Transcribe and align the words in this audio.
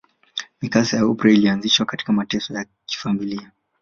Mikasa 0.61 0.97
ya 0.97 1.05
Oprah 1.05 1.33
ilianzia 1.33 1.85
katika 1.85 2.13
mateso 2.13 2.53
ya 2.53 2.65
kifamilia 2.85 3.51